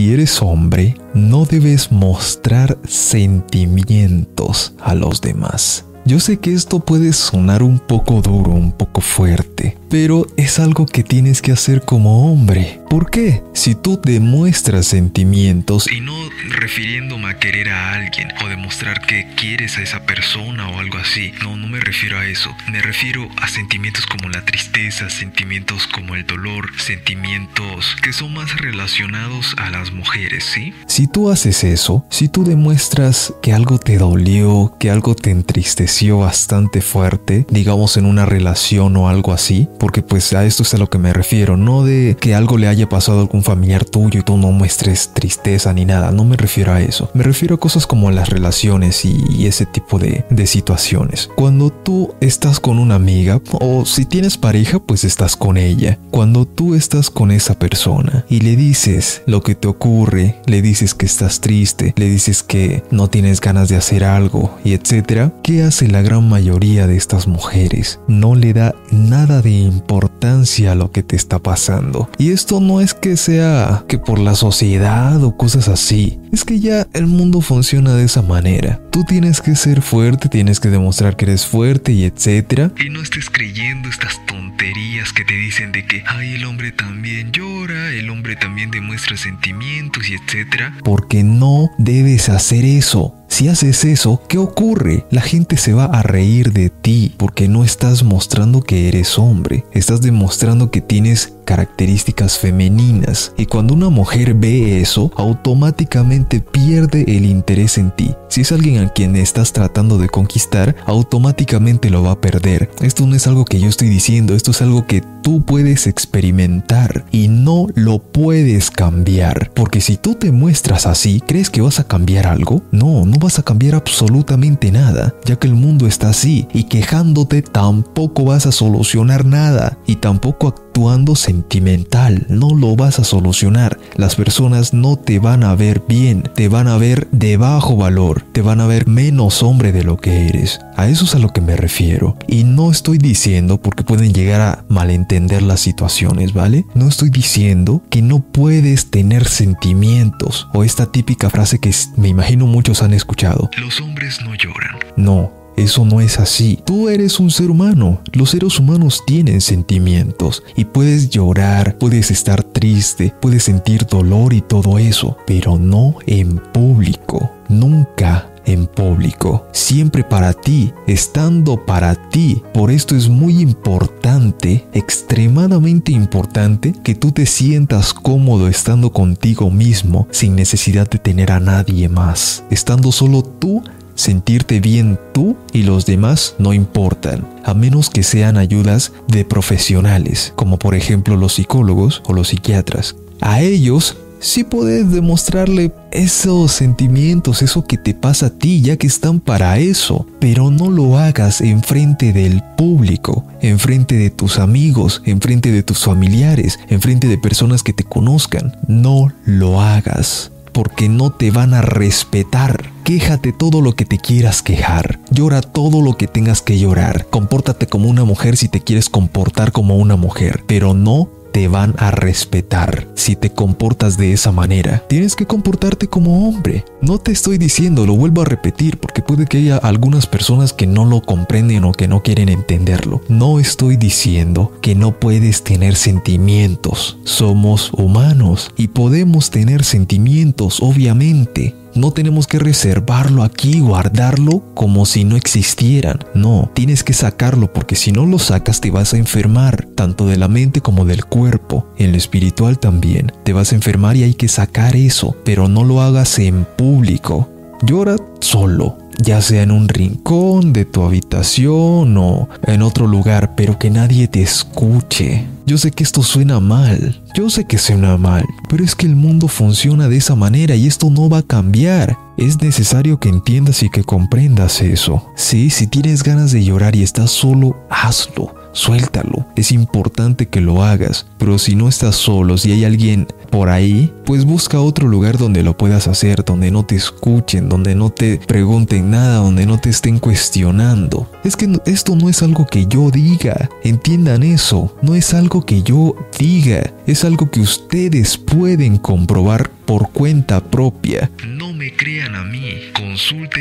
si 0.00 0.14
eres 0.14 0.40
hombre, 0.40 0.96
no 1.12 1.44
debes 1.44 1.92
mostrar 1.92 2.78
sentimientos 2.88 4.72
a 4.80 4.94
los 4.94 5.20
demás. 5.20 5.84
Yo 6.06 6.20
sé 6.20 6.38
que 6.38 6.54
esto 6.54 6.80
puede 6.80 7.12
sonar 7.12 7.62
un 7.62 7.78
poco 7.78 8.22
duro, 8.22 8.52
un 8.52 8.72
poco 8.72 9.02
fuerte, 9.02 9.76
pero 9.90 10.26
es 10.36 10.58
algo 10.60 10.86
que 10.86 11.02
tienes 11.02 11.42
que 11.42 11.52
hacer 11.52 11.82
como 11.82 12.32
hombre. 12.32 12.80
¿Por 12.88 13.10
qué? 13.10 13.42
Si 13.52 13.74
tú 13.74 14.00
demuestras 14.02 14.86
sentimientos 14.86 15.90
y 15.90 16.00
no 16.00 16.14
refiriéndome 16.48 17.28
a 17.28 17.38
querer 17.38 17.68
a 17.70 17.92
alguien 17.94 18.28
o 18.42 18.48
demostrar 18.48 19.00
que 19.02 19.28
quieres 19.36 19.78
a 19.78 19.82
esa 19.82 20.06
persona 20.06 20.68
o 20.70 20.78
algo 20.78 20.98
así, 20.98 21.32
no, 21.42 21.56
no 21.56 21.68
me 21.68 21.80
refiero 21.80 22.18
a 22.18 22.26
eso, 22.26 22.50
me 22.70 22.80
refiero 22.80 23.28
a 23.40 23.48
sentimientos 23.48 24.06
como 24.06 24.28
la 24.28 24.44
tristeza, 24.44 25.10
sentimientos 25.10 25.86
como 25.86 26.14
el 26.14 26.26
dolor, 26.26 26.70
sentimientos 26.78 27.96
que 28.02 28.12
son 28.12 28.32
más 28.34 28.56
relacionados 28.56 29.54
a 29.58 29.70
las 29.70 29.92
mujeres, 29.92 30.44
¿sí? 30.44 30.72
Si 30.86 31.06
tú 31.06 31.30
haces 31.30 31.64
eso, 31.64 32.06
si 32.10 32.28
tú 32.28 32.44
demuestras 32.44 33.34
que 33.42 33.52
algo 33.52 33.78
te 33.78 33.98
dolió, 33.98 34.74
que 34.78 34.90
algo 34.90 35.14
te 35.14 35.30
entristeció 35.30 36.18
bastante 36.18 36.80
fuerte, 36.80 37.46
digamos 37.50 37.96
en 37.96 38.06
una 38.06 38.26
relación 38.26 38.96
o 38.96 39.08
algo 39.08 39.32
así, 39.32 39.68
porque 39.80 40.02
pues 40.02 40.32
a 40.34 40.44
esto 40.44 40.62
es 40.62 40.74
a 40.74 40.78
lo 40.78 40.90
que 40.90 40.98
me 40.98 41.12
refiero, 41.12 41.56
no 41.56 41.84
de 41.84 42.16
que 42.20 42.34
algo 42.34 42.58
le 42.58 42.68
haya 42.68 42.88
pasado 42.88 43.18
a 43.18 43.22
algún 43.22 43.42
familiar 43.42 43.84
tuyo 43.84 44.20
y 44.20 44.22
tú 44.22 44.36
no 44.36 44.52
muestres 44.52 45.10
tristeza 45.14 45.72
ni 45.72 45.86
nada, 45.86 46.12
no 46.12 46.24
me 46.24 46.36
refiero 46.36 46.72
a 46.72 46.82
eso, 46.82 47.10
me 47.14 47.24
refiero 47.24 47.54
a 47.54 47.58
cosas 47.58 47.86
como 47.86 48.10
las 48.10 48.28
relaciones 48.28 49.04
y, 49.04 49.40
ese 49.40 49.64
tipo 49.64 49.98
de, 49.98 50.24
de 50.28 50.46
situaciones. 50.46 51.30
Cuando 51.34 51.70
tú 51.70 52.14
estás 52.20 52.60
con 52.60 52.78
una 52.78 52.94
amiga 52.94 53.40
o 53.52 53.86
si 53.86 54.04
tienes 54.04 54.36
pareja 54.36 54.78
pues 54.78 55.02
estás 55.02 55.34
con 55.34 55.56
ella, 55.56 55.98
cuando 56.10 56.46
tú 56.46 56.74
estás 56.74 57.08
con 57.08 57.30
esa 57.30 57.58
persona 57.58 58.26
y 58.28 58.40
le 58.40 58.56
dices 58.56 59.22
lo 59.26 59.42
que 59.42 59.54
te 59.54 59.66
ocurre, 59.66 60.36
le 60.44 60.60
dices 60.60 60.94
que 60.94 61.06
estás 61.06 61.40
triste, 61.40 61.94
le 61.96 62.10
dices 62.10 62.42
que 62.42 62.84
no 62.90 63.08
tienes 63.08 63.40
ganas 63.40 63.70
de 63.70 63.76
hacer 63.76 64.04
algo 64.04 64.58
y 64.62 64.74
etcétera, 64.74 65.32
¿qué 65.42 65.62
hace 65.62 65.88
la 65.88 66.02
gran 66.02 66.28
mayoría 66.28 66.86
de 66.86 66.96
estas 66.96 67.26
mujeres? 67.26 67.98
No 68.06 68.34
le 68.34 68.52
da 68.52 68.74
nada 68.90 69.40
de 69.40 69.69
importancia 69.70 70.72
a 70.72 70.74
lo 70.74 70.92
que 70.92 71.02
te 71.02 71.16
está 71.16 71.38
pasando. 71.38 72.10
Y 72.18 72.30
esto 72.30 72.60
no 72.60 72.80
es 72.80 72.94
que 72.94 73.16
sea 73.16 73.84
que 73.88 73.98
por 73.98 74.18
la 74.18 74.34
sociedad 74.34 75.22
o 75.22 75.36
cosas 75.36 75.68
así. 75.68 76.18
Es 76.32 76.44
que 76.44 76.60
ya 76.60 76.86
el 76.92 77.06
mundo 77.06 77.40
funciona 77.40 77.94
de 77.94 78.04
esa 78.04 78.22
manera. 78.22 78.80
Tú 78.90 79.04
tienes 79.04 79.40
que 79.40 79.56
ser 79.56 79.82
fuerte, 79.82 80.28
tienes 80.28 80.60
que 80.60 80.68
demostrar 80.68 81.16
que 81.16 81.24
eres 81.24 81.46
fuerte 81.46 81.92
y 81.92 82.04
etcétera. 82.04 82.72
Y 82.84 82.90
no 82.90 83.02
estés 83.02 83.30
creyendo 83.30 83.88
estas 83.88 84.14
tonterías 84.26 85.12
que 85.12 85.24
te 85.24 85.34
dicen 85.34 85.72
de 85.72 85.86
que, 85.86 86.02
ay, 86.06 86.34
el 86.34 86.44
hombre 86.44 86.72
también 86.72 87.32
llora, 87.32 87.90
el 87.90 88.10
hombre 88.10 88.36
también 88.36 88.70
demuestra 88.70 89.16
sentimientos 89.16 90.08
y 90.08 90.14
etcétera. 90.14 90.74
Porque 90.84 91.22
no 91.22 91.70
debes 91.78 92.28
hacer 92.28 92.64
eso. 92.64 93.14
Si 93.30 93.48
haces 93.48 93.84
eso, 93.84 94.20
¿qué 94.28 94.38
ocurre? 94.38 95.06
La 95.10 95.22
gente 95.22 95.56
se 95.56 95.72
va 95.72 95.84
a 95.84 96.02
reír 96.02 96.52
de 96.52 96.68
ti 96.68 97.14
porque 97.16 97.48
no 97.48 97.64
estás 97.64 98.02
mostrando 98.02 98.60
que 98.60 98.88
eres 98.88 99.18
hombre, 99.18 99.64
estás 99.72 100.02
demostrando 100.02 100.70
que 100.70 100.80
tienes 100.80 101.32
características 101.44 102.38
femeninas 102.38 103.32
y 103.36 103.46
cuando 103.46 103.74
una 103.74 103.88
mujer 103.88 104.34
ve 104.34 104.80
eso, 104.80 105.10
automáticamente 105.16 106.40
pierde 106.40 107.04
el 107.08 107.24
interés 107.24 107.78
en 107.78 107.90
ti. 107.92 108.14
Si 108.28 108.42
es 108.42 108.52
alguien 108.52 108.78
a 108.78 108.88
quien 108.90 109.16
estás 109.16 109.52
tratando 109.52 109.98
de 109.98 110.08
conquistar, 110.08 110.76
automáticamente 110.86 111.88
lo 111.90 112.02
va 112.02 112.12
a 112.12 112.20
perder. 112.20 112.70
Esto 112.80 113.06
no 113.06 113.16
es 113.16 113.26
algo 113.26 113.44
que 113.44 113.58
yo 113.58 113.68
estoy 113.68 113.88
diciendo, 113.88 114.34
esto 114.34 114.50
es 114.50 114.60
algo 114.62 114.86
que 114.86 115.02
tú 115.22 115.44
puedes 115.44 115.86
experimentar 115.86 117.04
y 117.10 117.28
no 117.28 117.66
lo 117.74 117.98
puedes 118.00 118.70
cambiar. 118.70 119.50
Porque 119.54 119.80
si 119.80 119.96
tú 119.96 120.14
te 120.14 120.30
muestras 120.30 120.86
así, 120.86 121.20
¿crees 121.26 121.50
que 121.50 121.62
vas 121.62 121.80
a 121.80 121.84
cambiar 121.84 122.26
algo? 122.26 122.62
No, 122.70 123.04
no 123.04 123.18
vas 123.20 123.38
a 123.38 123.42
cambiar 123.42 123.74
absolutamente 123.76 124.72
nada, 124.72 125.14
ya 125.24 125.36
que 125.36 125.46
el 125.46 125.54
mundo 125.54 125.86
está 125.86 126.08
así 126.08 126.48
y 126.52 126.64
quejándote 126.64 127.42
tampoco 127.42 128.24
vas 128.24 128.46
a 128.46 128.52
solucionar 128.52 129.24
nada 129.24 129.78
y 129.86 129.96
tampoco 129.96 130.54
actuando 130.70 131.16
sentimental, 131.16 132.26
no 132.28 132.54
lo 132.54 132.76
vas 132.76 133.00
a 133.00 133.04
solucionar. 133.04 133.80
Las 133.96 134.14
personas 134.14 134.72
no 134.72 134.96
te 134.96 135.18
van 135.18 135.42
a 135.42 135.56
ver 135.56 135.82
bien, 135.88 136.22
te 136.36 136.48
van 136.48 136.68
a 136.68 136.78
ver 136.78 137.08
de 137.10 137.36
bajo 137.36 137.76
valor, 137.76 138.24
te 138.32 138.40
van 138.40 138.60
a 138.60 138.66
ver 138.66 138.86
menos 138.86 139.42
hombre 139.42 139.72
de 139.72 139.82
lo 139.82 139.96
que 139.96 140.28
eres. 140.28 140.60
A 140.76 140.88
eso 140.88 141.06
es 141.06 141.14
a 141.16 141.18
lo 141.18 141.30
que 141.30 141.40
me 141.40 141.56
refiero. 141.56 142.16
Y 142.28 142.44
no 142.44 142.70
estoy 142.70 142.98
diciendo 142.98 143.60
porque 143.60 143.82
pueden 143.82 144.14
llegar 144.14 144.40
a 144.40 144.64
malentender 144.68 145.42
las 145.42 145.58
situaciones, 145.58 146.34
¿vale? 146.34 146.64
No 146.74 146.86
estoy 146.86 147.10
diciendo 147.10 147.82
que 147.90 148.00
no 148.00 148.20
puedes 148.20 148.90
tener 148.90 149.26
sentimientos 149.26 150.48
o 150.54 150.62
esta 150.62 150.86
típica 150.86 151.30
frase 151.30 151.58
que 151.58 151.74
me 151.96 152.08
imagino 152.08 152.46
muchos 152.46 152.82
han 152.82 152.94
escuchado. 152.94 153.50
Los 153.58 153.80
hombres 153.80 154.20
no 154.22 154.34
lloran. 154.36 154.76
No, 154.96 155.39
eso 155.56 155.84
no 155.84 156.00
es 156.00 156.18
así. 156.18 156.58
Tú 156.64 156.88
eres 156.88 157.20
un 157.20 157.30
ser 157.30 157.50
humano. 157.50 158.00
Los 158.12 158.30
seres 158.30 158.58
humanos 158.58 159.02
tienen 159.06 159.40
sentimientos 159.40 160.42
y 160.56 160.64
puedes 160.64 161.10
llorar, 161.10 161.76
puedes 161.78 162.10
estar 162.10 162.42
triste, 162.42 163.14
puedes 163.20 163.44
sentir 163.44 163.86
dolor 163.86 164.32
y 164.32 164.40
todo 164.40 164.78
eso, 164.78 165.16
pero 165.26 165.58
no 165.58 165.96
en 166.06 166.38
público. 166.52 167.30
Nunca 167.48 168.30
en 168.46 168.66
público, 168.66 169.46
siempre 169.52 170.04
para 170.04 170.32
ti, 170.32 170.72
estando 170.86 171.64
para 171.64 171.94
ti. 171.94 172.42
Por 172.52 172.70
esto 172.70 172.96
es 172.96 173.08
muy 173.08 173.40
importante, 173.40 174.66
extremadamente 174.72 175.92
importante, 175.92 176.74
que 176.82 176.94
tú 176.94 177.12
te 177.12 177.26
sientas 177.26 177.94
cómodo 177.94 178.48
estando 178.48 178.92
contigo 178.92 179.50
mismo 179.50 180.08
sin 180.10 180.36
necesidad 180.36 180.88
de 180.88 180.98
tener 180.98 181.32
a 181.32 181.40
nadie 181.40 181.88
más, 181.88 182.44
estando 182.50 182.92
solo 182.92 183.22
tú 183.22 183.62
sentirte 184.00 184.60
bien 184.60 184.98
tú 185.12 185.36
y 185.52 185.62
los 185.62 185.86
demás 185.86 186.34
no 186.38 186.52
importan, 186.54 187.26
a 187.44 187.54
menos 187.54 187.90
que 187.90 188.02
sean 188.02 188.36
ayudas 188.36 188.92
de 189.08 189.24
profesionales, 189.24 190.32
como 190.36 190.58
por 190.58 190.74
ejemplo 190.74 191.16
los 191.16 191.34
psicólogos 191.34 192.02
o 192.06 192.14
los 192.14 192.28
psiquiatras. 192.28 192.96
A 193.20 193.42
ellos 193.42 193.96
sí 194.18 194.44
puedes 194.44 194.90
demostrarle 194.90 195.72
esos 195.90 196.52
sentimientos, 196.52 197.42
eso 197.42 197.66
que 197.66 197.76
te 197.76 197.92
pasa 197.92 198.26
a 198.26 198.30
ti, 198.30 198.62
ya 198.62 198.76
que 198.76 198.86
están 198.86 199.20
para 199.20 199.58
eso, 199.58 200.06
pero 200.18 200.50
no 200.50 200.70
lo 200.70 200.98
hagas 200.98 201.42
enfrente 201.42 202.12
del 202.12 202.42
público, 202.56 203.24
enfrente 203.42 203.96
de 203.96 204.10
tus 204.10 204.38
amigos, 204.38 205.02
enfrente 205.04 205.52
de 205.52 205.62
tus 205.62 205.84
familiares, 205.84 206.58
enfrente 206.68 207.06
de 207.06 207.18
personas 207.18 207.62
que 207.62 207.72
te 207.72 207.84
conozcan. 207.84 208.56
No 208.66 209.12
lo 209.24 209.60
hagas 209.60 210.32
porque 210.52 210.88
no 210.88 211.10
te 211.10 211.30
van 211.30 211.54
a 211.54 211.62
respetar. 211.62 212.72
Quéjate 212.84 213.32
todo 213.32 213.60
lo 213.60 213.74
que 213.74 213.84
te 213.84 213.98
quieras 213.98 214.42
quejar. 214.42 215.00
Llora 215.10 215.42
todo 215.42 215.82
lo 215.82 215.96
que 215.96 216.06
tengas 216.06 216.42
que 216.42 216.58
llorar. 216.58 217.06
Compórtate 217.10 217.66
como 217.66 217.88
una 217.88 218.04
mujer 218.04 218.36
si 218.36 218.48
te 218.48 218.60
quieres 218.60 218.88
comportar 218.88 219.52
como 219.52 219.76
una 219.76 219.96
mujer, 219.96 220.44
pero 220.46 220.74
no 220.74 221.08
te 221.32 221.48
van 221.48 221.74
a 221.78 221.90
respetar 221.90 222.88
si 222.94 223.16
te 223.16 223.30
comportas 223.30 223.96
de 223.96 224.12
esa 224.12 224.32
manera. 224.32 224.84
Tienes 224.88 225.16
que 225.16 225.26
comportarte 225.26 225.88
como 225.88 226.28
hombre. 226.28 226.64
No 226.80 226.98
te 226.98 227.12
estoy 227.12 227.38
diciendo, 227.38 227.86
lo 227.86 227.94
vuelvo 227.94 228.22
a 228.22 228.26
repetir, 228.26 228.78
porque 228.78 229.02
puede 229.02 229.26
que 229.26 229.38
haya 229.38 229.56
algunas 229.56 230.06
personas 230.06 230.52
que 230.52 230.66
no 230.66 230.84
lo 230.84 231.02
comprenden 231.02 231.64
o 231.64 231.72
que 231.72 231.88
no 231.88 232.02
quieren 232.02 232.28
entenderlo. 232.28 233.02
No 233.08 233.38
estoy 233.38 233.76
diciendo 233.76 234.52
que 234.62 234.74
no 234.74 234.98
puedes 234.98 235.44
tener 235.44 235.76
sentimientos. 235.76 236.98
Somos 237.04 237.70
humanos 237.72 238.50
y 238.56 238.68
podemos 238.68 239.30
tener 239.30 239.64
sentimientos, 239.64 240.60
obviamente. 240.62 241.54
No 241.80 241.92
tenemos 241.92 242.26
que 242.26 242.38
reservarlo 242.38 243.22
aquí, 243.22 243.60
guardarlo 243.60 244.42
como 244.54 244.84
si 244.84 245.04
no 245.04 245.16
existieran. 245.16 246.00
No, 246.12 246.50
tienes 246.52 246.84
que 246.84 246.92
sacarlo 246.92 247.50
porque 247.54 247.74
si 247.74 247.90
no 247.90 248.04
lo 248.04 248.18
sacas 248.18 248.60
te 248.60 248.70
vas 248.70 248.92
a 248.92 248.98
enfermar, 248.98 249.66
tanto 249.76 250.04
de 250.04 250.18
la 250.18 250.28
mente 250.28 250.60
como 250.60 250.84
del 250.84 251.06
cuerpo. 251.06 251.72
En 251.78 251.92
lo 251.92 251.96
espiritual 251.96 252.58
también. 252.58 253.12
Te 253.24 253.32
vas 253.32 253.52
a 253.52 253.54
enfermar 253.54 253.96
y 253.96 254.02
hay 254.02 254.12
que 254.12 254.28
sacar 254.28 254.76
eso, 254.76 255.16
pero 255.24 255.48
no 255.48 255.64
lo 255.64 255.80
hagas 255.80 256.18
en 256.18 256.44
público. 256.44 257.30
Llora 257.62 257.96
solo, 258.20 258.76
ya 259.00 259.20
sea 259.22 259.42
en 259.42 259.50
un 259.50 259.68
rincón 259.68 260.52
de 260.52 260.64
tu 260.64 260.82
habitación 260.82 261.96
o 261.96 262.28
en 262.46 262.62
otro 262.62 262.86
lugar, 262.86 263.34
pero 263.36 263.58
que 263.58 263.70
nadie 263.70 264.08
te 264.08 264.22
escuche. 264.22 265.26
Yo 265.46 265.58
sé 265.58 265.70
que 265.70 265.82
esto 265.82 266.02
suena 266.02 266.38
mal, 266.38 267.02
yo 267.14 267.28
sé 267.28 267.44
que 267.44 267.58
suena 267.58 267.96
mal, 267.96 268.24
pero 268.48 268.62
es 268.62 268.74
que 268.74 268.86
el 268.86 268.94
mundo 268.94 269.26
funciona 269.26 269.88
de 269.88 269.96
esa 269.96 270.14
manera 270.14 270.54
y 270.54 270.66
esto 270.66 270.90
no 270.90 271.08
va 271.08 271.18
a 271.18 271.22
cambiar. 271.22 271.96
Es 272.16 272.40
necesario 272.40 273.00
que 273.00 273.08
entiendas 273.08 273.62
y 273.62 273.70
que 273.70 273.82
comprendas 273.82 274.60
eso. 274.60 275.04
Sí, 275.16 275.50
si 275.50 275.66
tienes 275.66 276.02
ganas 276.02 276.32
de 276.32 276.44
llorar 276.44 276.76
y 276.76 276.82
estás 276.82 277.10
solo, 277.10 277.56
hazlo 277.70 278.39
suéltalo. 278.52 279.26
Es 279.36 279.52
importante 279.52 280.28
que 280.28 280.40
lo 280.40 280.62
hagas, 280.64 281.06
pero 281.18 281.38
si 281.38 281.54
no 281.54 281.68
estás 281.68 281.96
solo, 281.96 282.38
si 282.38 282.52
hay 282.52 282.64
alguien 282.64 283.06
por 283.30 283.48
ahí, 283.48 283.92
pues 284.04 284.24
busca 284.24 284.60
otro 284.60 284.88
lugar 284.88 285.16
donde 285.16 285.42
lo 285.42 285.56
puedas 285.56 285.86
hacer, 285.86 286.24
donde 286.24 286.50
no 286.50 286.64
te 286.64 286.74
escuchen, 286.74 287.48
donde 287.48 287.74
no 287.74 287.90
te 287.90 288.18
pregunten 288.18 288.90
nada, 288.90 289.16
donde 289.18 289.46
no 289.46 289.58
te 289.60 289.70
estén 289.70 289.98
cuestionando. 289.98 291.10
Es 291.24 291.36
que 291.36 291.48
esto 291.66 291.94
no 291.96 292.08
es 292.08 292.22
algo 292.22 292.46
que 292.46 292.66
yo 292.66 292.90
diga, 292.90 293.48
entiendan 293.62 294.22
eso, 294.22 294.76
no 294.82 294.94
es 294.94 295.14
algo 295.14 295.46
que 295.46 295.62
yo 295.62 295.94
diga, 296.18 296.72
es 296.86 297.04
algo 297.04 297.30
que 297.30 297.40
ustedes 297.40 298.18
pueden 298.18 298.78
comprobar 298.78 299.50
por 299.64 299.90
cuenta 299.90 300.40
propia. 300.40 301.10
No 301.24 301.52
me 301.52 301.72
crean 301.76 302.16
a 302.16 302.24
mí, 302.24 302.56
consulten 302.74 303.39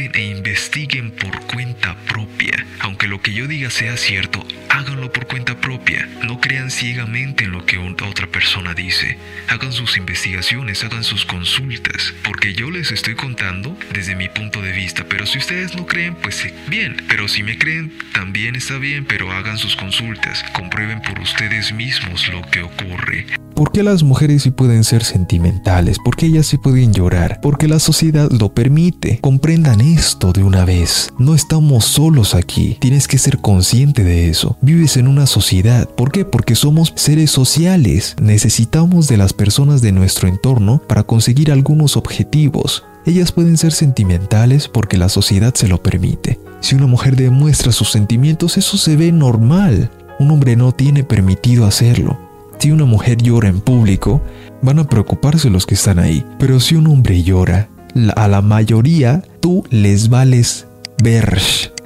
que 3.22 3.34
yo 3.34 3.48
diga 3.48 3.70
sea 3.70 3.98
cierto, 3.98 4.46
háganlo 4.70 5.12
por 5.12 5.28
cuenta 5.28 5.60
propia. 5.60 6.08
No 6.24 6.40
crean 6.40 6.72
ciegamente 6.72 7.46
en 7.46 7.52
lo 7.52 7.66
que 7.66 7.78
otra 8.06 8.28
persona 8.28 8.74
dice. 8.74 9.18
Hagan 9.48 9.72
sus 9.72 9.98
investigaciones, 9.98 10.84
hagan 10.84 11.04
sus 11.04 11.26
consultas, 11.26 12.14
porque 12.24 12.54
yo 12.54 12.70
les 12.70 12.92
estoy 12.92 13.16
contando 13.16 13.78
desde 13.94 14.16
mi 14.16 14.30
punto 14.30 14.62
de 14.62 14.72
vista, 14.72 15.06
pero 15.08 15.26
si 15.26 15.38
ustedes 15.38 15.76
no 15.76 15.86
creen, 15.86 16.16
pues 16.16 16.48
bien, 16.68 16.98
pero 17.08 17.28
si 17.28 17.44
me 17.44 17.58
creen, 17.58 17.92
también 18.14 18.56
está 18.56 18.78
bien, 18.78 19.06
pero 19.06 19.32
hagan 19.32 19.58
sus 19.58 19.76
consultas, 19.76 20.44
comprueben 20.54 21.02
por 21.02 21.20
ustedes 21.20 21.72
mismos 21.72 22.28
lo 22.30 22.42
que 22.42 22.62
ocurre. 22.62 23.39
¿Por 23.60 23.74
qué 23.74 23.84
las 23.84 24.04
mujeres 24.04 24.44
sí 24.44 24.52
pueden 24.52 24.86
ser 24.86 25.04
sentimentales? 25.04 25.98
¿Por 26.00 26.16
qué 26.16 26.28
ellas 26.28 26.48
sí 26.48 26.58
pueden 26.58 26.94
llorar? 26.94 27.42
Porque 27.42 27.68
la 27.68 27.80
sociedad 27.80 28.32
lo 28.32 28.54
permite. 28.54 29.20
Comprendan 29.20 29.82
esto 29.82 30.32
de 30.32 30.44
una 30.44 30.64
vez. 30.64 31.12
No 31.20 31.36
estamos 31.36 31.84
solos 31.84 32.36
aquí. 32.36 32.78
Tienes 32.80 33.10
que 33.10 33.18
ser 33.18 33.40
consciente 33.40 34.06
de 34.06 34.30
eso. 34.30 34.56
Vives 34.62 34.96
en 34.96 35.10
una 35.10 35.26
sociedad. 35.26 35.90
¿Por 35.90 36.14
qué? 36.14 36.24
Porque 36.24 36.56
somos 36.56 36.94
seres 36.96 37.32
sociales. 37.32 38.16
Necesitamos 38.22 39.10
de 39.10 39.18
las 39.18 39.34
personas 39.34 39.82
de 39.82 39.92
nuestro 39.92 40.30
entorno 40.30 40.82
para 40.88 41.04
conseguir 41.04 41.52
algunos 41.52 41.98
objetivos. 41.98 42.86
Ellas 43.06 43.34
pueden 43.34 43.58
ser 43.58 43.74
sentimentales 43.74 44.70
porque 44.70 44.98
la 44.98 45.10
sociedad 45.10 45.54
se 45.54 45.68
lo 45.68 45.84
permite. 45.84 46.40
Si 46.62 46.76
una 46.76 46.88
mujer 46.88 47.18
demuestra 47.18 47.74
sus 47.74 47.92
sentimientos, 47.92 48.58
eso 48.58 48.78
se 48.78 48.96
ve 48.96 49.12
normal. 49.12 49.92
Un 50.18 50.32
hombre 50.32 50.56
no 50.56 50.72
tiene 50.72 51.04
permitido 51.04 51.66
hacerlo. 51.66 52.29
Si 52.60 52.72
una 52.72 52.84
mujer 52.84 53.22
llora 53.22 53.48
en 53.48 53.62
público, 53.62 54.22
van 54.62 54.80
a 54.80 54.84
preocuparse 54.84 55.50
los 55.50 55.66
que 55.66 55.76
están 55.76 55.98
ahí. 55.98 56.26
Pero 56.40 56.60
si 56.60 56.76
un 56.76 56.88
hombre 56.88 57.24
llora, 57.24 57.70
a 58.18 58.28
la 58.28 58.42
mayoría 58.42 59.24
tú 59.40 59.64
les 59.70 60.10
vales 60.10 60.68
ver. 61.02 61.40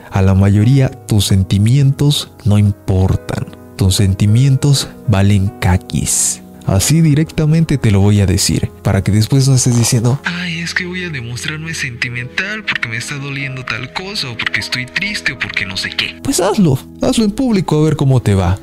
A 0.10 0.24
la 0.24 0.34
mayoría 0.34 0.90
tus 0.90 1.28
sentimientos 1.28 2.32
no 2.44 2.58
importan. 2.58 3.56
Tus 3.78 3.98
sentimientos 3.98 4.90
valen 5.08 5.50
caquis. 5.60 6.42
Así 6.66 7.02
directamente 7.02 7.78
te 7.78 7.92
lo 7.92 8.00
voy 8.00 8.22
a 8.22 8.26
decir, 8.26 8.72
para 8.82 9.04
que 9.04 9.12
después 9.12 9.48
no 9.48 9.56
estés 9.56 9.78
diciendo, 9.78 10.20
ay, 10.24 10.60
es 10.60 10.74
que 10.74 10.86
voy 10.86 11.04
a 11.04 11.10
demostrarme 11.10 11.74
sentimental 11.74 12.64
porque 12.64 12.88
me 12.88 12.98
está 12.98 13.16
doliendo 13.16 13.64
tal 13.66 13.92
cosa, 13.94 14.30
o 14.30 14.38
porque 14.38 14.62
estoy 14.62 14.86
triste, 14.86 15.34
o 15.34 15.40
porque 15.40 15.66
no 15.66 15.76
sé 15.78 15.90
qué. 15.90 16.16
Pues 16.24 16.40
hazlo, 16.40 16.80
hazlo 17.02 17.26
en 17.26 17.32
público 17.32 17.80
a 17.80 17.84
ver 17.84 17.96
cómo 17.96 18.22
te 18.22 18.34
va. 18.34 18.58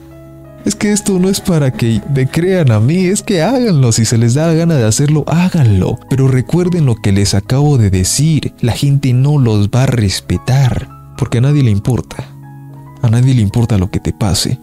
Es 0.64 0.74
que 0.74 0.92
esto 0.92 1.18
no 1.18 1.28
es 1.30 1.40
para 1.40 1.72
que 1.72 2.02
me 2.14 2.26
crean 2.26 2.70
a 2.70 2.80
mí, 2.80 3.06
es 3.06 3.22
que 3.22 3.42
háganlo. 3.42 3.92
Si 3.92 4.04
se 4.04 4.18
les 4.18 4.34
da 4.34 4.46
la 4.46 4.54
gana 4.54 4.74
de 4.74 4.84
hacerlo, 4.84 5.24
háganlo. 5.26 5.98
Pero 6.10 6.28
recuerden 6.28 6.84
lo 6.86 6.96
que 6.96 7.12
les 7.12 7.34
acabo 7.34 7.78
de 7.78 7.90
decir. 7.90 8.52
La 8.60 8.72
gente 8.72 9.12
no 9.12 9.38
los 9.38 9.70
va 9.70 9.84
a 9.84 9.86
respetar. 9.86 10.88
Porque 11.16 11.38
a 11.38 11.40
nadie 11.40 11.62
le 11.62 11.70
importa. 11.70 12.28
A 13.02 13.08
nadie 13.08 13.34
le 13.34 13.40
importa 13.40 13.78
lo 13.78 13.90
que 13.90 14.00
te 14.00 14.12
pase. 14.12 14.58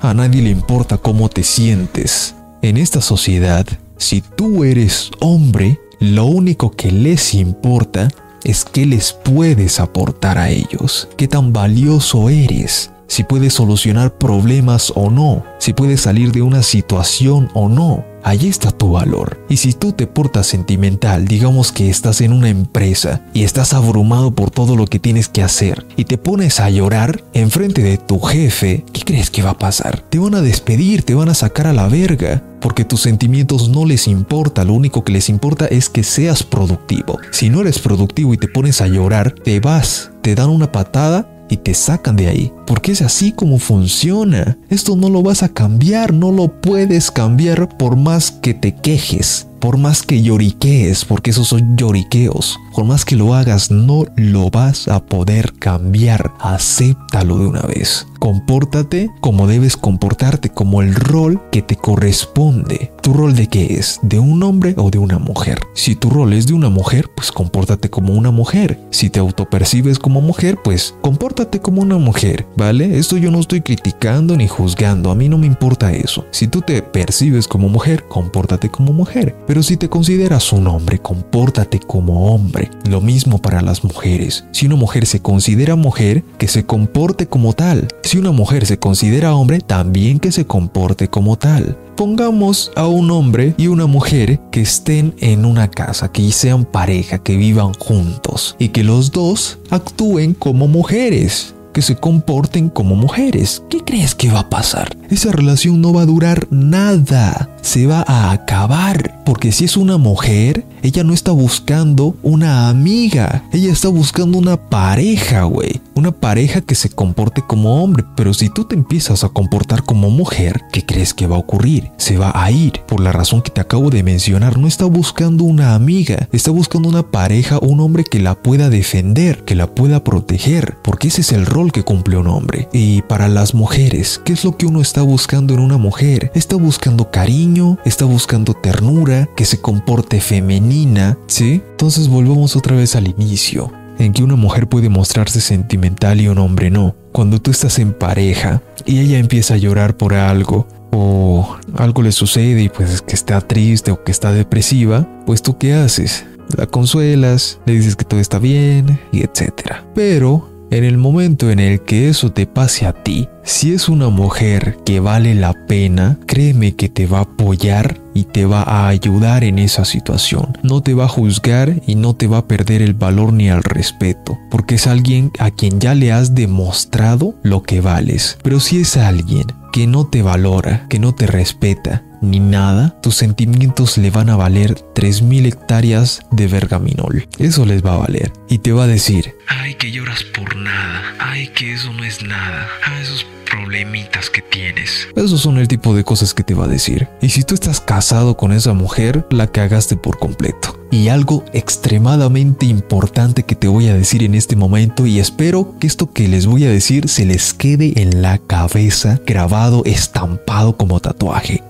A 0.00 0.14
nadie 0.14 0.40
le 0.40 0.50
importa 0.50 0.96
cómo 0.96 1.28
te 1.28 1.42
sientes. 1.42 2.34
En 2.62 2.76
esta 2.76 3.00
sociedad, 3.00 3.66
si 3.98 4.22
tú 4.22 4.64
eres 4.64 5.10
hombre, 5.20 5.78
lo 6.00 6.24
único 6.24 6.70
que 6.70 6.90
les 6.90 7.34
importa 7.34 8.08
es 8.44 8.64
qué 8.64 8.86
les 8.86 9.12
puedes 9.12 9.80
aportar 9.80 10.38
a 10.38 10.50
ellos, 10.50 11.08
qué 11.16 11.28
tan 11.28 11.52
valioso 11.52 12.30
eres, 12.30 12.90
si 13.08 13.24
puedes 13.24 13.54
solucionar 13.54 14.16
problemas 14.16 14.92
o 14.94 15.10
no, 15.10 15.42
si 15.58 15.72
puedes 15.72 16.02
salir 16.02 16.30
de 16.30 16.42
una 16.42 16.62
situación 16.62 17.50
o 17.54 17.68
no. 17.68 18.04
Ahí 18.22 18.48
está 18.48 18.70
tu 18.72 18.92
valor. 18.92 19.40
Y 19.48 19.56
si 19.56 19.72
tú 19.72 19.92
te 19.92 20.06
portas 20.06 20.46
sentimental, 20.46 21.26
digamos 21.26 21.72
que 21.72 21.88
estás 21.88 22.20
en 22.20 22.32
una 22.32 22.50
empresa 22.50 23.22
y 23.32 23.44
estás 23.44 23.72
abrumado 23.72 24.32
por 24.32 24.50
todo 24.50 24.76
lo 24.76 24.86
que 24.86 24.98
tienes 24.98 25.28
que 25.28 25.42
hacer 25.42 25.86
y 25.96 26.04
te 26.04 26.18
pones 26.18 26.60
a 26.60 26.68
llorar 26.68 27.22
enfrente 27.32 27.82
de 27.82 27.96
tu 27.96 28.20
jefe, 28.20 28.84
¿qué 28.92 29.02
crees 29.02 29.30
que 29.30 29.42
va 29.42 29.50
a 29.50 29.58
pasar? 29.58 30.00
Te 30.10 30.18
van 30.18 30.34
a 30.34 30.42
despedir, 30.42 31.04
te 31.04 31.14
van 31.14 31.28
a 31.30 31.34
sacar 31.34 31.66
a 31.68 31.72
la 31.72 31.88
verga, 31.88 32.42
porque 32.60 32.84
tus 32.84 33.00
sentimientos 33.00 33.68
no 33.68 33.86
les 33.86 34.08
importa, 34.08 34.64
lo 34.64 34.74
único 34.74 35.04
que 35.04 35.12
les 35.12 35.28
importa 35.28 35.66
es 35.66 35.88
que 35.88 36.02
seas 36.02 36.42
productivo. 36.42 37.18
Si 37.30 37.48
no 37.48 37.60
eres 37.62 37.78
productivo 37.78 38.34
y 38.34 38.36
te 38.36 38.48
pones 38.48 38.82
a 38.82 38.88
llorar, 38.88 39.30
te 39.32 39.60
vas, 39.60 40.10
te 40.22 40.34
dan 40.34 40.50
una 40.50 40.70
patada 40.70 41.37
y 41.48 41.56
te 41.58 41.74
sacan 41.74 42.16
de 42.16 42.28
ahí. 42.28 42.52
Porque 42.66 42.92
es 42.92 43.02
así 43.02 43.32
como 43.32 43.58
funciona. 43.58 44.58
Esto 44.68 44.96
no 44.96 45.08
lo 45.08 45.22
vas 45.22 45.42
a 45.42 45.48
cambiar, 45.48 46.12
no 46.12 46.32
lo 46.32 46.60
puedes 46.60 47.10
cambiar 47.10 47.68
por 47.76 47.96
más 47.96 48.30
que 48.30 48.54
te 48.54 48.74
quejes. 48.74 49.46
Por 49.60 49.76
más 49.76 50.02
que 50.02 50.22
lloriquees, 50.22 51.04
porque 51.04 51.30
esos 51.30 51.48
son 51.48 51.76
lloriqueos, 51.76 52.58
por 52.74 52.84
más 52.84 53.04
que 53.04 53.16
lo 53.16 53.34
hagas, 53.34 53.72
no 53.72 54.04
lo 54.16 54.50
vas 54.50 54.86
a 54.86 55.04
poder 55.04 55.52
cambiar. 55.58 56.32
Acéptalo 56.40 57.38
de 57.38 57.46
una 57.46 57.62
vez. 57.62 58.06
Compórtate 58.20 59.10
como 59.20 59.46
debes 59.46 59.76
comportarte, 59.76 60.50
como 60.50 60.82
el 60.82 60.94
rol 60.94 61.40
que 61.50 61.62
te 61.62 61.76
corresponde. 61.76 62.92
¿Tu 63.02 63.12
rol 63.12 63.34
de 63.34 63.46
qué 63.48 63.74
es? 63.74 64.00
¿De 64.02 64.18
un 64.18 64.42
hombre 64.42 64.74
o 64.76 64.90
de 64.90 64.98
una 64.98 65.18
mujer? 65.18 65.60
Si 65.74 65.94
tu 65.94 66.10
rol 66.10 66.32
es 66.32 66.46
de 66.46 66.54
una 66.54 66.68
mujer, 66.68 67.10
pues 67.14 67.32
compórtate 67.32 67.90
como 67.90 68.12
una 68.12 68.30
mujer. 68.30 68.80
Si 68.90 69.08
te 69.08 69.20
autopercibes 69.20 69.98
como 69.98 70.20
mujer, 70.20 70.58
pues 70.62 70.94
compórtate 71.00 71.60
como 71.60 71.80
una 71.80 71.96
mujer, 71.98 72.46
¿vale? 72.56 72.98
Esto 72.98 73.16
yo 73.16 73.30
no 73.30 73.40
estoy 73.40 73.60
criticando 73.60 74.36
ni 74.36 74.46
juzgando, 74.46 75.10
a 75.10 75.14
mí 75.14 75.28
no 75.28 75.38
me 75.38 75.46
importa 75.46 75.92
eso. 75.92 76.26
Si 76.30 76.48
tú 76.48 76.60
te 76.60 76.82
percibes 76.82 77.48
como 77.48 77.68
mujer, 77.68 78.04
compórtate 78.08 78.68
como 78.68 78.92
mujer. 78.92 79.34
Pero 79.48 79.62
si 79.62 79.78
te 79.78 79.88
consideras 79.88 80.52
un 80.52 80.66
hombre, 80.66 80.98
compórtate 80.98 81.80
como 81.80 82.34
hombre. 82.34 82.70
Lo 82.86 83.00
mismo 83.00 83.40
para 83.40 83.62
las 83.62 83.82
mujeres. 83.82 84.44
Si 84.52 84.66
una 84.66 84.76
mujer 84.76 85.06
se 85.06 85.20
considera 85.20 85.74
mujer, 85.74 86.22
que 86.36 86.48
se 86.48 86.66
comporte 86.66 87.28
como 87.28 87.54
tal. 87.54 87.88
Si 88.02 88.18
una 88.18 88.30
mujer 88.30 88.66
se 88.66 88.78
considera 88.78 89.34
hombre, 89.34 89.60
también 89.60 90.20
que 90.20 90.32
se 90.32 90.46
comporte 90.46 91.08
como 91.08 91.38
tal. 91.38 91.78
Pongamos 91.96 92.70
a 92.76 92.88
un 92.88 93.10
hombre 93.10 93.54
y 93.56 93.68
una 93.68 93.86
mujer 93.86 94.38
que 94.52 94.60
estén 94.60 95.14
en 95.18 95.46
una 95.46 95.70
casa, 95.70 96.12
que 96.12 96.30
sean 96.30 96.66
pareja, 96.66 97.16
que 97.16 97.38
vivan 97.38 97.72
juntos 97.72 98.54
y 98.58 98.68
que 98.68 98.84
los 98.84 99.12
dos 99.12 99.60
actúen 99.70 100.34
como 100.34 100.68
mujeres 100.68 101.54
que 101.72 101.80
se 101.80 101.96
comporten 101.96 102.68
como 102.68 102.96
mujeres. 102.96 103.62
¿Qué 103.70 103.84
crees 103.84 104.14
que 104.14 104.30
va 104.30 104.40
a 104.40 104.50
pasar? 104.50 104.97
Esa 105.10 105.32
relación 105.32 105.80
no 105.80 105.92
va 105.92 106.02
a 106.02 106.06
durar 106.06 106.46
nada. 106.50 107.48
Se 107.62 107.86
va 107.86 108.04
a 108.06 108.30
acabar. 108.30 109.22
Porque 109.24 109.52
si 109.52 109.64
es 109.64 109.76
una 109.76 109.98
mujer, 109.98 110.64
ella 110.82 111.04
no 111.04 111.12
está 111.12 111.32
buscando 111.32 112.16
una 112.22 112.68
amiga. 112.68 113.44
Ella 113.52 113.72
está 113.72 113.88
buscando 113.88 114.38
una 114.38 114.56
pareja, 114.56 115.42
güey. 115.42 115.80
Una 115.94 116.12
pareja 116.12 116.60
que 116.60 116.74
se 116.74 116.90
comporte 116.90 117.42
como 117.46 117.82
hombre. 117.82 118.04
Pero 118.16 118.32
si 118.34 118.48
tú 118.48 118.64
te 118.64 118.74
empiezas 118.74 119.24
a 119.24 119.28
comportar 119.28 119.84
como 119.84 120.10
mujer, 120.10 120.62
¿qué 120.72 120.84
crees 120.84 121.14
que 121.14 121.26
va 121.26 121.36
a 121.36 121.40
ocurrir? 121.40 121.90
Se 121.96 122.16
va 122.16 122.32
a 122.34 122.50
ir. 122.50 122.80
Por 122.86 123.00
la 123.00 123.12
razón 123.12 123.42
que 123.42 123.50
te 123.50 123.60
acabo 123.60 123.90
de 123.90 124.02
mencionar, 124.02 124.58
no 124.58 124.66
está 124.66 124.84
buscando 124.84 125.44
una 125.44 125.74
amiga. 125.74 126.28
Está 126.32 126.50
buscando 126.50 126.88
una 126.88 127.10
pareja, 127.10 127.58
un 127.60 127.80
hombre 127.80 128.04
que 128.04 128.20
la 128.20 128.34
pueda 128.34 128.70
defender, 128.70 129.44
que 129.44 129.54
la 129.54 129.74
pueda 129.74 130.04
proteger. 130.04 130.76
Porque 130.82 131.08
ese 131.08 131.22
es 131.22 131.32
el 131.32 131.46
rol 131.46 131.72
que 131.72 131.82
cumple 131.82 132.16
un 132.16 132.28
hombre. 132.28 132.68
Y 132.72 133.02
para 133.02 133.28
las 133.28 133.54
mujeres, 133.54 134.20
¿qué 134.24 134.34
es 134.34 134.44
lo 134.44 134.56
que 134.56 134.66
uno 134.66 134.80
está 134.80 134.97
buscando 135.02 135.54
en 135.54 135.60
una 135.60 135.76
mujer? 135.76 136.30
Está 136.34 136.56
buscando 136.56 137.10
cariño, 137.10 137.78
está 137.84 138.04
buscando 138.04 138.54
ternura, 138.54 139.28
que 139.36 139.44
se 139.44 139.60
comporte 139.60 140.20
femenina, 140.20 141.18
¿sí? 141.26 141.62
Entonces 141.70 142.08
volvamos 142.08 142.56
otra 142.56 142.76
vez 142.76 142.96
al 142.96 143.08
inicio, 143.08 143.72
en 143.98 144.12
que 144.12 144.22
una 144.22 144.36
mujer 144.36 144.68
puede 144.68 144.88
mostrarse 144.88 145.40
sentimental 145.40 146.20
y 146.20 146.28
un 146.28 146.38
hombre 146.38 146.70
no. 146.70 146.94
Cuando 147.12 147.40
tú 147.40 147.50
estás 147.50 147.78
en 147.78 147.92
pareja 147.92 148.62
y 148.84 149.00
ella 149.00 149.18
empieza 149.18 149.54
a 149.54 149.58
llorar 149.58 149.96
por 149.96 150.14
algo, 150.14 150.66
o 150.90 151.56
algo 151.76 152.02
le 152.02 152.12
sucede 152.12 152.62
y 152.62 152.68
pues 152.68 153.02
que 153.02 153.14
está 153.14 153.40
triste 153.40 153.90
o 153.90 154.02
que 154.02 154.12
está 154.12 154.32
depresiva, 154.32 155.06
pues 155.26 155.42
tú 155.42 155.58
qué 155.58 155.74
haces? 155.74 156.24
La 156.56 156.66
consuelas, 156.66 157.60
le 157.66 157.74
dices 157.74 157.94
que 157.94 158.04
todo 158.04 158.20
está 158.20 158.38
bien 158.38 158.98
y 159.12 159.22
etcétera. 159.22 159.84
Pero 159.94 160.48
En 160.70 160.84
el 160.84 160.98
momento 160.98 161.50
en 161.50 161.60
el 161.60 161.80
que 161.80 162.10
eso 162.10 162.30
te 162.30 162.46
pase 162.46 162.84
a 162.84 162.92
ti, 162.92 163.26
si 163.42 163.72
es 163.72 163.88
una 163.88 164.10
mujer 164.10 164.76
que 164.84 165.00
vale 165.00 165.34
la 165.34 165.54
pena, 165.66 166.18
créeme 166.26 166.76
que 166.76 166.90
te 166.90 167.06
va 167.06 167.20
a 167.20 167.22
apoyar 167.22 167.98
y 168.12 168.24
te 168.24 168.44
va 168.44 168.62
a 168.62 168.88
ayudar 168.88 169.44
en 169.44 169.58
esa 169.58 169.86
situación. 169.86 170.58
No 170.62 170.82
te 170.82 170.92
va 170.92 171.06
a 171.06 171.08
juzgar 171.08 171.80
y 171.86 171.94
no 171.94 172.14
te 172.14 172.26
va 172.26 172.38
a 172.38 172.46
perder 172.46 172.82
el 172.82 172.92
valor 172.92 173.32
ni 173.32 173.48
el 173.48 173.62
respeto, 173.62 174.38
porque 174.50 174.74
es 174.74 174.86
alguien 174.86 175.32
a 175.38 175.50
quien 175.50 175.80
ya 175.80 175.94
le 175.94 176.12
has 176.12 176.34
demostrado 176.34 177.34
lo 177.42 177.62
que 177.62 177.80
vales. 177.80 178.36
Pero 178.42 178.60
si 178.60 178.80
es 178.80 178.98
alguien 178.98 179.46
que 179.72 179.86
no 179.86 180.06
te 180.06 180.20
valora, 180.20 180.86
que 180.90 180.98
no 180.98 181.14
te 181.14 181.26
respeta, 181.26 182.04
ni 182.20 182.40
nada, 182.40 182.98
tus 183.00 183.16
sentimientos 183.16 183.98
le 183.98 184.10
van 184.10 184.30
a 184.30 184.36
valer 184.36 184.74
3.000 184.94 185.46
hectáreas 185.46 186.20
de 186.30 186.46
vergaminol. 186.46 187.28
Eso 187.38 187.64
les 187.64 187.84
va 187.84 187.94
a 187.94 187.98
valer. 187.98 188.32
Y 188.48 188.58
te 188.58 188.72
va 188.72 188.84
a 188.84 188.88
decir, 188.88 189.34
ay, 189.46 189.74
que 189.74 189.90
lloras 189.90 190.24
por 190.24 190.56
nada, 190.56 191.02
ay, 191.18 191.48
que 191.48 191.74
eso 191.74 191.92
no 191.92 192.04
es 192.04 192.22
nada, 192.22 192.66
ay, 192.84 193.02
esos 193.02 193.26
problemitas 193.50 194.30
que 194.30 194.42
tienes. 194.42 195.08
Esos 195.16 195.40
son 195.40 195.58
el 195.58 195.68
tipo 195.68 195.94
de 195.94 196.04
cosas 196.04 196.34
que 196.34 196.44
te 196.44 196.54
va 196.54 196.64
a 196.64 196.68
decir. 196.68 197.08
Y 197.20 197.30
si 197.30 197.42
tú 197.42 197.54
estás 197.54 197.80
casado 197.80 198.36
con 198.36 198.52
esa 198.52 198.72
mujer, 198.72 199.26
la 199.30 199.46
cagaste 199.46 199.96
por 199.96 200.18
completo. 200.18 200.78
Y 200.90 201.08
algo 201.08 201.44
extremadamente 201.52 202.66
importante 202.66 203.42
que 203.42 203.54
te 203.54 203.68
voy 203.68 203.88
a 203.88 203.94
decir 203.94 204.22
en 204.22 204.34
este 204.34 204.56
momento 204.56 205.06
y 205.06 205.20
espero 205.20 205.74
que 205.78 205.86
esto 205.86 206.12
que 206.12 206.28
les 206.28 206.46
voy 206.46 206.64
a 206.64 206.70
decir 206.70 207.08
se 207.08 207.26
les 207.26 207.52
quede 207.52 208.00
en 208.00 208.22
la 208.22 208.38
cabeza 208.38 209.20
grabado, 209.26 209.82
estampado 209.84 210.76
como 210.76 211.00
tatuaje. 211.00 211.62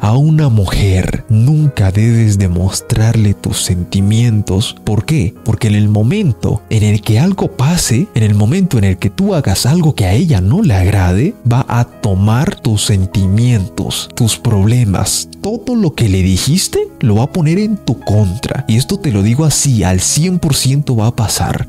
A 0.00 0.16
una 0.16 0.48
mujer 0.48 1.24
nunca 1.28 1.90
debes 1.90 2.38
demostrarle 2.38 3.34
tus 3.34 3.62
sentimientos. 3.62 4.76
¿Por 4.84 5.04
qué? 5.04 5.34
Porque 5.44 5.68
en 5.68 5.74
el 5.74 5.88
momento 5.88 6.62
en 6.70 6.82
el 6.82 7.00
que 7.00 7.18
algo 7.18 7.56
pase, 7.56 8.06
en 8.14 8.22
el 8.22 8.34
momento 8.34 8.78
en 8.78 8.84
el 8.84 8.98
que 8.98 9.10
tú 9.10 9.34
hagas 9.34 9.66
algo 9.66 9.94
que 9.94 10.06
a 10.06 10.12
ella 10.12 10.40
no 10.40 10.62
le 10.62 10.74
agrade, 10.74 11.34
va 11.50 11.66
a 11.68 11.84
tomar 11.84 12.54
tus 12.54 12.84
sentimientos, 12.84 14.08
tus 14.14 14.38
problemas, 14.38 15.28
todo 15.40 15.74
lo 15.74 15.94
que 15.94 16.08
le 16.08 16.22
dijiste, 16.22 16.78
lo 17.00 17.16
va 17.16 17.24
a 17.24 17.32
poner 17.32 17.58
en 17.58 17.76
tu 17.76 17.98
contra. 18.00 18.64
Y 18.68 18.76
esto 18.76 18.98
te 18.98 19.12
lo 19.12 19.22
digo 19.22 19.44
así, 19.44 19.82
al 19.82 19.98
100% 19.98 20.98
va 20.98 21.08
a 21.08 21.16
pasar. 21.16 21.66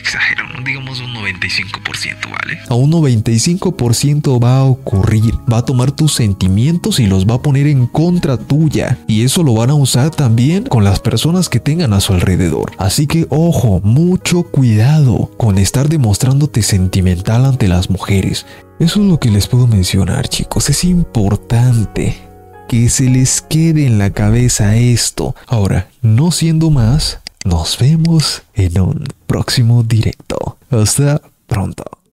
Exagero, 0.00 0.44
digamos 0.64 1.00
un 1.00 1.14
95%, 1.14 2.30
¿vale? 2.30 2.58
A 2.68 2.74
un 2.74 2.90
95% 2.90 4.42
va 4.42 4.58
a 4.58 4.64
ocurrir, 4.64 5.34
va 5.50 5.58
a 5.58 5.64
tomar 5.64 5.92
tus 5.92 6.14
sentimientos 6.14 7.00
y 7.00 7.06
los 7.06 7.26
va 7.26 7.34
a 7.34 7.42
poner 7.42 7.66
en 7.66 7.86
contra 7.86 8.36
tuya. 8.36 8.98
Y 9.06 9.22
eso 9.24 9.42
lo 9.42 9.54
van 9.54 9.70
a 9.70 9.74
usar 9.74 10.10
también 10.10 10.64
con 10.64 10.84
las 10.84 11.00
personas 11.00 11.48
que 11.48 11.60
tengan 11.60 11.92
a 11.92 12.00
su 12.00 12.12
alrededor. 12.12 12.72
Así 12.78 13.06
que 13.06 13.26
ojo, 13.30 13.80
mucho 13.84 14.42
cuidado 14.42 15.30
con 15.36 15.58
estar 15.58 15.88
demostrándote 15.88 16.62
sentimental 16.62 17.44
ante 17.44 17.68
las 17.68 17.90
mujeres. 17.90 18.46
Eso 18.78 19.00
es 19.00 19.06
lo 19.06 19.20
que 19.20 19.30
les 19.30 19.46
puedo 19.46 19.66
mencionar, 19.66 20.28
chicos. 20.28 20.70
Es 20.70 20.84
importante 20.84 22.16
que 22.68 22.88
se 22.88 23.10
les 23.10 23.40
quede 23.40 23.86
en 23.86 23.98
la 23.98 24.10
cabeza 24.10 24.76
esto. 24.76 25.34
Ahora, 25.46 25.88
no 26.02 26.30
siendo 26.30 26.70
más, 26.70 27.18
nos 27.44 27.78
vemos 27.78 28.42
en 28.54 28.80
un 28.80 29.04
próximo 29.26 29.82
directo. 29.82 30.58
Hasta 30.70 31.20
pronto. 31.46 31.99